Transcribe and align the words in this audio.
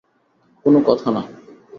কোনো 0.65 0.79
কথা 0.87 1.09
না। 1.11 1.21